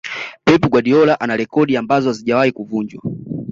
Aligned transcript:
pep 0.45 0.61
guardiola 0.69 1.13
ana 1.19 1.35
rekodi 1.37 1.77
ambazo 1.77 2.09
hazijawahi 2.09 2.51
kuvunjwa 2.51 3.01